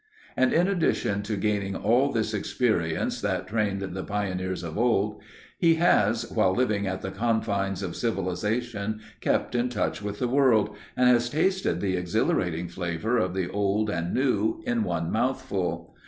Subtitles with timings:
[0.35, 5.21] And in addition to gaining all this experience that trained the pioneers of old,
[5.59, 10.75] he has, while living at the confines of civilization, kept in touch with the world,
[10.97, 15.95] and has tasted the exhilarating flavour of the old and new in one mouthful.